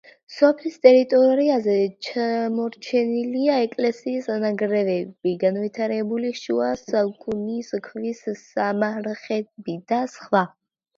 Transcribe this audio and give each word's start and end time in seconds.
სოფლის 0.35 0.77
ტერიტორიაზე 0.85 1.75
შემორჩენილია 2.07 3.59
ეკლესიის 3.67 4.31
ნანგრევები, 4.45 5.37
განვითარებული 5.45 6.35
შუა 6.43 6.73
საუკუნის 6.83 7.73
ქვის 7.93 8.27
სამარხები 8.51 9.81
და 9.93 10.05
სხვა. 10.21 10.47